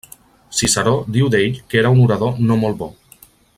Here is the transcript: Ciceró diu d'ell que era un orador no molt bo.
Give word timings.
Ciceró 0.59 0.93
diu 1.17 1.29
d'ell 1.35 1.61
que 1.73 1.79
era 1.83 1.93
un 1.97 2.01
orador 2.07 2.43
no 2.49 2.61
molt 2.65 2.81
bo. 2.83 2.91